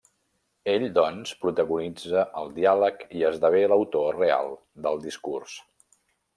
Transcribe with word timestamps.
Ell, 0.71 0.85
doncs, 0.95 1.33
protagonitza 1.43 2.23
el 2.41 2.49
diàleg 2.57 3.05
i 3.19 3.23
esdevé 3.31 3.63
l'autor 3.73 4.19
real 4.23 4.53
del 4.87 5.01
discurs. 5.09 5.63